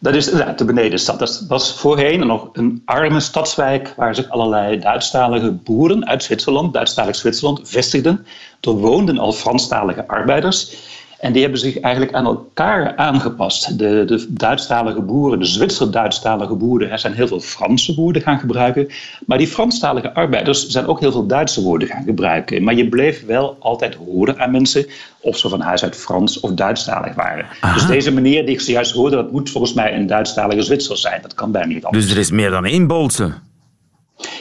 [0.00, 1.18] Dat is de benedenstad.
[1.18, 7.16] Dat was voorheen nog een arme stadswijk waar zich allerlei Duitsstalige boeren uit Zwitserland, Duitsstalig
[7.16, 8.26] Zwitserland, vestigden.
[8.60, 10.76] Er woonden al Franstalige arbeiders.
[11.18, 13.78] En die hebben zich eigenlijk aan elkaar aangepast.
[13.78, 18.88] De, de Duitsstalige boeren, de Zwitser-Duitsstalige boeren, er zijn heel veel Franse woorden gaan gebruiken.
[19.26, 22.62] Maar die Franstalige arbeiders zijn ook heel veel Duitse woorden gaan gebruiken.
[22.62, 24.86] Maar je bleef wel altijd horen aan mensen
[25.20, 27.46] of ze van huis uit Frans of Duitsstalig waren.
[27.74, 31.22] Dus deze meneer die ik zojuist hoorde, dat moet volgens mij een Duitsstalige Zwitser zijn.
[31.22, 32.04] Dat kan bijna niet anders.
[32.04, 33.32] Dus er is meer dan één Bolse?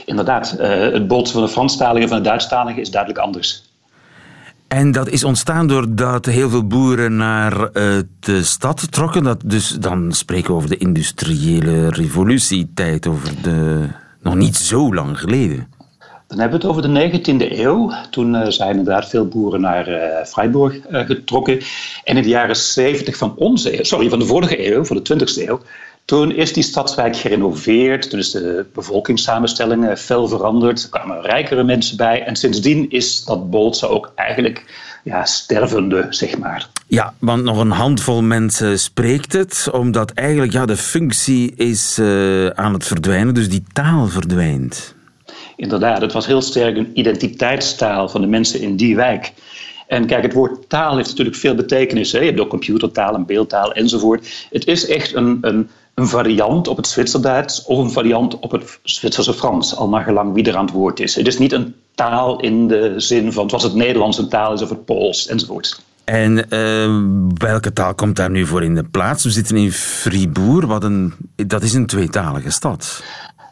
[0.06, 3.67] Inderdaad, uh, het bolse van de Franstalige en van de Duitsstalige is duidelijk anders.
[4.68, 9.24] En dat is ontstaan doordat heel veel boeren naar uh, de stad trokken.
[9.24, 13.88] Dat, dus dan spreken we over de industriële revolutietijd, over de
[14.22, 15.68] nog niet zo lang geleden.
[16.28, 17.92] Dan hebben we het over de 19e eeuw.
[18.10, 21.60] Toen uh, zijn inderdaad veel boeren naar uh, Freiburg getrokken.
[22.04, 25.14] En in de jaren 70 van onze eeuw, sorry, van de vorige eeuw, van de
[25.14, 25.62] 20e eeuw,
[26.08, 31.98] toen is die stadswijk gerenoveerd, toen is de bevolkingssamenstelling fel veranderd, er kwamen rijkere mensen
[31.98, 34.66] bij en sindsdien is dat Boltse ook eigenlijk
[35.04, 36.68] ja, stervende, zeg maar.
[36.88, 42.48] Ja, want nog een handvol mensen spreekt het, omdat eigenlijk ja, de functie is uh,
[42.48, 44.96] aan het verdwijnen, dus die taal verdwijnt.
[45.56, 49.34] Inderdaad, het was heel sterk een identiteitstaal van de mensen in die wijk.
[49.88, 52.12] En kijk, het woord taal heeft natuurlijk veel betekenis.
[52.12, 52.20] Hè?
[52.20, 54.48] Je hebt ook computertaal en beeldtaal enzovoort.
[54.50, 58.80] Het is echt een, een een variant op het Zwitserduits of een variant op het
[58.84, 61.16] Zwitserse Frans, al naar gelang wie er aan het woord is.
[61.16, 64.62] Het is niet een taal in de zin van zoals het Nederlands een taal is
[64.62, 65.82] of het Pools enzovoort.
[66.04, 69.24] En uh, welke taal komt daar nu voor in de plaats?
[69.24, 73.04] We zitten in Fribourg, wat een, dat is een tweetalige stad.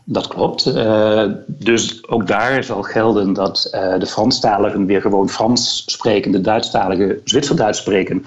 [0.03, 0.67] Dat klopt.
[0.67, 6.41] Uh, dus ook daar zal gelden dat uh, de Franstaligen weer gewoon Frans spreken, de
[6.41, 8.25] Duitsstaligen Zwitserduits spreken.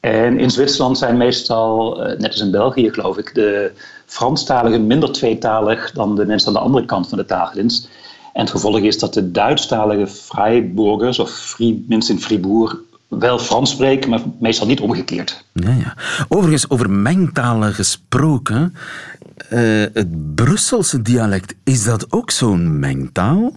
[0.00, 3.72] En in Zwitserland zijn meestal, eh, net als in België geloof ik, de
[4.06, 7.88] Franstaligen minder tweetalig dan de mensen aan de andere kant van de tafelgrens.
[8.32, 11.56] En het gevolg is dat de Duitsstalige Freiburgers of
[11.88, 12.76] mensen in Fribourg
[13.08, 15.44] wel Frans spreken, maar meestal niet omgekeerd.
[15.52, 15.96] Ja, ja.
[16.28, 18.74] Overigens, over mengtalen gesproken,
[19.50, 23.52] uh, het Brusselse dialect, is dat ook zo'n mengtaal?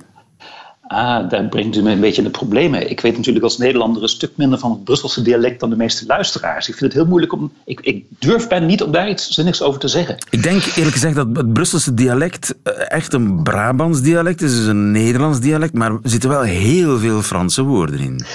[0.92, 2.90] Ah, daar brengt u me een beetje in de problemen.
[2.90, 6.06] Ik weet natuurlijk als Nederlander een stuk minder van het Brusselse dialect dan de meeste
[6.06, 6.68] luisteraars.
[6.68, 7.52] Ik vind het heel moeilijk om.
[7.66, 10.18] Ik, ik durf bijna niet om daar iets zinnigs over te zeggen.
[10.30, 14.66] Ik denk eerlijk gezegd dat het Brusselse dialect eh, echt een Brabants dialect is, dus
[14.66, 18.26] een Nederlands dialect, maar er zitten wel heel veel Franse woorden in.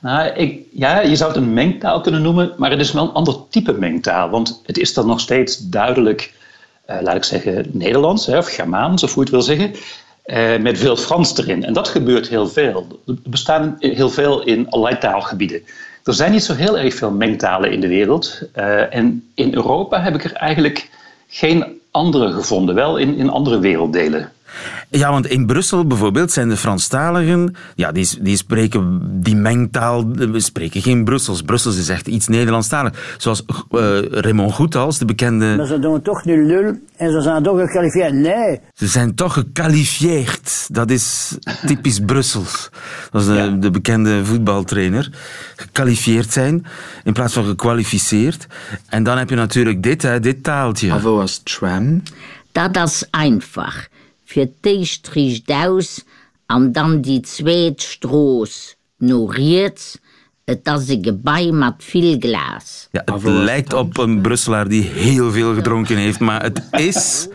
[0.00, 3.12] Nou, ik, ja, je zou het een mengtaal kunnen noemen, maar het is wel een
[3.12, 4.30] ander type mengtaal.
[4.30, 6.34] Want het is dan nog steeds duidelijk,
[6.90, 9.74] uh, laat ik zeggen, Nederlands hè, of Germaans, of hoe je het wil zeggen.
[10.28, 11.64] Uh, met veel Frans erin.
[11.64, 12.86] En dat gebeurt heel veel.
[13.06, 15.62] Er bestaan heel veel in allerlei taalgebieden.
[16.04, 18.42] Er zijn niet zo heel erg veel mengtalen in de wereld.
[18.56, 20.88] Uh, en in Europa heb ik er eigenlijk
[21.28, 22.74] geen andere gevonden.
[22.74, 24.32] Wel in, in andere werelddelen.
[24.90, 30.40] Ja, want in Brussel bijvoorbeeld zijn de Franstaligen, ja, die, die spreken die mengtaal, we
[30.40, 31.42] spreken geen Brussels.
[31.42, 33.14] Brussels is echt iets Nederlandstalig.
[33.18, 35.56] Zoals uh, Raymond Goethals, de bekende...
[35.56, 38.12] Maar ze doen toch nu lul en ze zijn toch gekwalificeerd.
[38.12, 38.60] Nee.
[38.74, 40.66] Ze zijn toch gekwalificeerd.
[40.70, 42.70] Dat is typisch Brussels.
[43.10, 45.10] Dat is de, de bekende voetbaltrainer.
[45.56, 46.66] Gekwalificeerd zijn
[47.04, 48.46] in plaats van gekwalificeerd.
[48.88, 50.92] En dan heb je natuurlijk dit, hè, dit taaltje.
[50.92, 52.02] Aber was tram?
[52.52, 53.88] Dat is einfach
[54.28, 56.04] fir Teichtrich daus
[56.46, 59.98] an dann die zweet Stroos noriert,
[60.44, 62.88] et dat se gebei mat veel glas.
[62.92, 67.28] Ja, het lijkt op een Brusselaar die heel veel gedronken heeft, maar het is...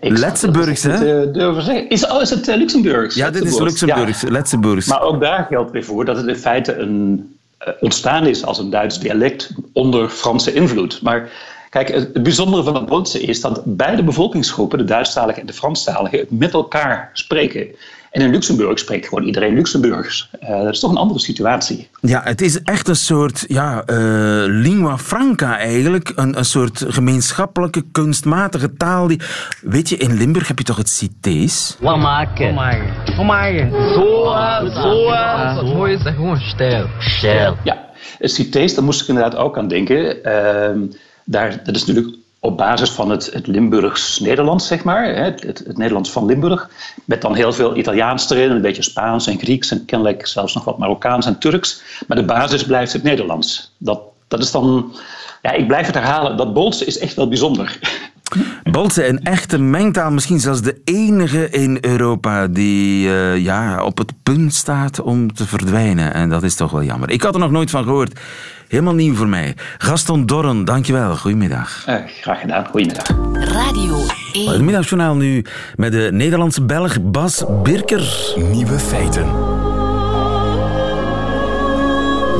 [0.00, 1.26] Letzenburgs, hè?
[1.34, 3.14] Uh, is, oh, is het uh, Luxemburgs?
[3.14, 4.30] Ja, dit is Luxemburgs, ja.
[4.30, 4.86] Letzenburgs.
[4.86, 7.34] Maar ook daar geldt weer voor dat het in feite een,
[7.80, 11.02] ontstaan is als een Duits dialect onder Franse invloed.
[11.02, 11.30] Maar
[11.72, 16.18] Kijk, het bijzondere van het Bootse is dat beide bevolkingsgroepen, de Duitsstaligen en de Franstaligen,
[16.18, 17.66] het met elkaar spreken.
[18.10, 20.30] En in Luxemburg spreekt gewoon iedereen Luxemburgs.
[20.42, 21.88] Uh, dat is toch een andere situatie.
[22.00, 23.96] Ja, het is echt een soort ja, uh,
[24.46, 26.12] lingua franca eigenlijk.
[26.14, 29.06] Een, een soort gemeenschappelijke, kunstmatige taal.
[29.06, 29.20] Die...
[29.60, 31.76] Weet je, in Limburg heb je toch het Citees?
[31.80, 32.54] Wat maken?
[33.16, 33.70] Wat maken?
[33.70, 34.34] Zo,
[34.74, 35.10] zo.
[35.10, 36.86] Het mooie is gewoon stijl.
[36.98, 37.56] Stijl.
[37.64, 40.16] Ja, het Citees, daar moest ik inderdaad ook aan denken.
[40.24, 45.14] Uh, daar, dat is natuurlijk op basis van het, Limburgs-Nederlands, zeg maar.
[45.14, 46.70] Het, het, het, Nederlands van Limburg.
[47.04, 50.64] Met dan heel veel Italiaans erin, een beetje Spaans en Grieks en kennelijk zelfs nog
[50.64, 51.82] wat Marokkaans en Turks.
[52.06, 53.72] Maar de basis blijft het Nederlands.
[53.78, 54.94] Dat, dat is dan,
[55.42, 57.78] ja, ik blijf het herhalen, dat Bolse is echt wel bijzonder.
[58.72, 64.12] Bolse, een echte mengtaal, misschien zelfs de enige in Europa die uh, ja, op het
[64.22, 66.14] punt staat om te verdwijnen.
[66.14, 67.10] En dat is toch wel jammer.
[67.10, 68.20] Ik had er nog nooit van gehoord.
[68.72, 69.54] Helemaal nieuw voor mij.
[69.78, 71.16] Gaston Dorren, dankjewel.
[71.16, 71.84] Goedemiddag.
[71.88, 72.66] Uh, graag gedaan.
[72.66, 73.06] Goedemiddag.
[73.32, 74.48] Radio 1.
[74.48, 75.44] Het middagjournaal nu
[75.76, 78.34] met de Nederlandse Belg Bas Birker.
[78.50, 79.26] Nieuwe feiten.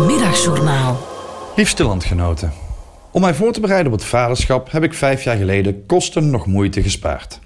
[0.07, 1.07] Middagjournaal.
[1.57, 2.53] Liefste landgenoten.
[3.11, 6.47] Om mij voor te bereiden op het vaderschap heb ik vijf jaar geleden kosten nog
[6.47, 7.39] moeite gespaard.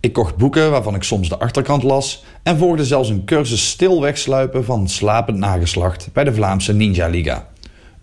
[0.00, 4.00] Ik kocht boeken waarvan ik soms de achterkant las en volgde zelfs een cursus stil
[4.00, 7.48] wegsluipen van slapend nageslacht bij de Vlaamse Ninja Liga.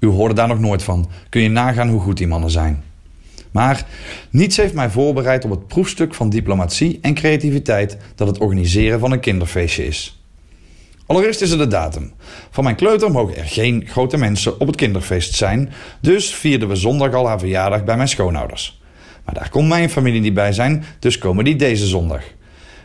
[0.06, 1.10] U hoorde daar nog nooit van.
[1.30, 2.84] Kun je nagaan hoe goed die mannen zijn.
[3.52, 3.86] Maar
[4.30, 9.12] niets heeft mij voorbereid op het proefstuk van diplomatie en creativiteit dat het organiseren van
[9.12, 10.24] een kinderfeestje is.
[11.06, 12.14] Allereerst is er de datum.
[12.52, 16.76] Van mijn kleuter mogen er geen grote mensen op het kinderfeest zijn, dus vierden we
[16.76, 18.82] zondag al haar verjaardag bij mijn schoonouders.
[19.26, 22.24] Maar daar kon mijn familie niet bij zijn, dus komen die deze zondag.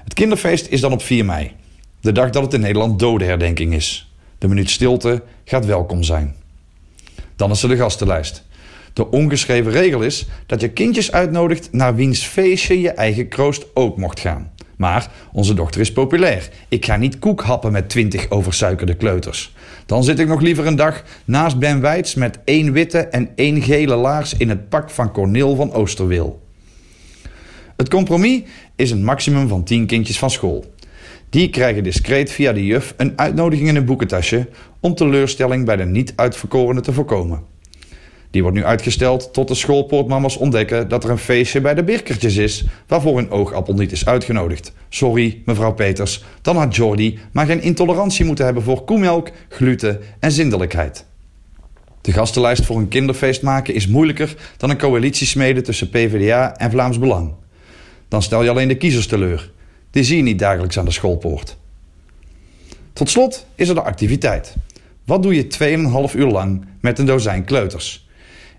[0.04, 1.52] Het kinderfeest is dan op 4 mei,
[2.00, 4.12] de dag dat het in Nederland dodenherdenking is.
[4.38, 6.39] De minuut stilte gaat welkom zijn.
[7.40, 8.44] Dan is er de gastenlijst.
[8.92, 13.96] De ongeschreven regel is dat je kindjes uitnodigt naar wiens feestje je eigen kroost ook
[13.96, 14.50] mocht gaan.
[14.76, 16.48] Maar onze dochter is populair.
[16.68, 19.54] Ik ga niet koek happen met twintig oversuikerde kleuters.
[19.86, 23.62] Dan zit ik nog liever een dag naast Ben Weits met één witte en één
[23.62, 26.42] gele laars in het pak van Corneel van Oosterwil.
[27.76, 28.42] Het compromis
[28.76, 30.64] is een maximum van 10 kindjes van school.
[31.30, 34.48] Die krijgen discreet via de juf een uitnodiging in een boekentasje
[34.80, 37.42] om teleurstelling bij de niet uitverkorenen te voorkomen.
[38.30, 42.36] Die wordt nu uitgesteld tot de schoolpoortmama's ontdekken dat er een feestje bij de Birkertjes
[42.36, 44.72] is waarvoor een oogappel niet is uitgenodigd.
[44.88, 50.32] Sorry, mevrouw Peters, dan had Jordi maar geen intolerantie moeten hebben voor koemelk, gluten en
[50.32, 51.06] zindelijkheid.
[52.00, 56.70] De gastenlijst voor een kinderfeest maken is moeilijker dan een coalitie smeden tussen PvdA en
[56.70, 57.32] Vlaams Belang.
[58.08, 59.50] Dan stel je alleen de kiezers teleur.
[59.90, 61.56] Die zie je niet dagelijks aan de schoolpoort.
[62.92, 64.54] Tot slot is er de activiteit.
[65.04, 68.08] Wat doe je 2,5 uur lang met een dozijn kleuters?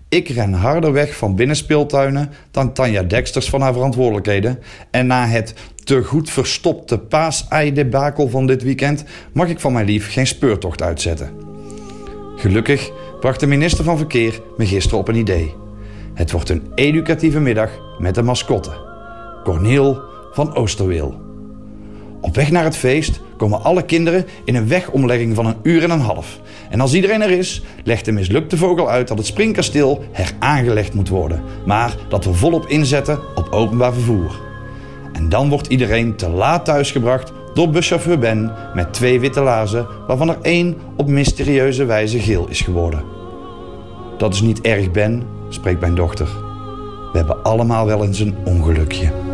[0.08, 4.58] Ik ren harder weg van binnenspeeltuinen dan Tanja Deksters van haar verantwoordelijkheden.
[4.90, 10.12] En na het te goed verstopte paasei-debakel van dit weekend mag ik van mijn lief
[10.12, 11.30] geen speurtocht uitzetten.
[12.36, 12.90] Gelukkig
[13.20, 15.54] bracht de minister van Verkeer me gisteren op een idee.
[16.14, 18.90] Het wordt een educatieve middag met een mascotte.
[19.44, 21.20] Corneel van Oosterweel.
[22.20, 25.90] Op weg naar het feest komen alle kinderen in een wegomlegging van een uur en
[25.90, 26.40] een half.
[26.70, 31.08] En als iedereen er is, legt de mislukte vogel uit dat het springkasteel heraangelegd moet
[31.08, 31.42] worden.
[31.66, 34.40] Maar dat we volop inzetten op openbaar vervoer.
[35.12, 40.28] En dan wordt iedereen te laat thuisgebracht door buschauffeur Ben met twee witte lazen, waarvan
[40.28, 43.04] er één op mysterieuze wijze geel is geworden.
[44.18, 46.26] Dat is niet erg, Ben, spreekt mijn dochter.
[47.12, 49.31] We hebben allemaal wel eens een ongelukje.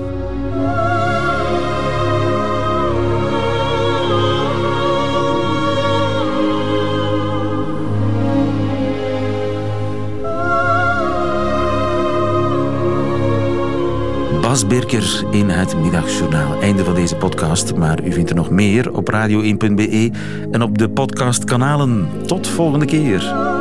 [14.67, 16.61] Bas in het Middagjournaal.
[16.61, 20.11] Einde van deze podcast, maar u vindt er nog meer op radio1.be
[20.51, 22.09] en op de podcastkanalen.
[22.27, 23.58] Tot volgende keer.